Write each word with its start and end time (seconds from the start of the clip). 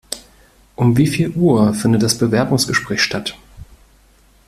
Um 0.75 0.97
wie 0.97 1.05
viel 1.05 1.29
Uhr 1.29 1.75
findet 1.75 2.01
das 2.01 2.17
Bewerbungsgesprach 2.17 2.97
statt? 2.97 3.37